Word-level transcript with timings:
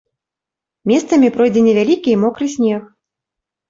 Месцамі 0.93 1.31
пройдзе 1.37 1.61
невялікі 1.69 2.09
і 2.17 2.19
мокры 2.25 2.45
снег. 2.59 2.93